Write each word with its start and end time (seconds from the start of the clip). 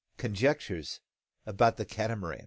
CONJECTURES 0.17 0.99
ABOUT 1.45 1.77
THE 1.77 1.85
CATAMARAN. 1.85 2.39